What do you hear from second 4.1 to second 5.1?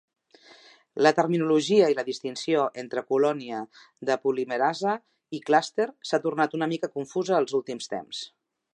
de polimerasa"